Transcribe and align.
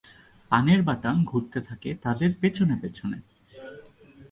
পানের 0.51 0.81
বাটা 0.83 1.11
ঘুরতে 1.23 1.59
থাকে 1.61 1.89
তাদের 2.01 2.31
পেছনে 2.41 2.75
পেছনে। 2.81 3.17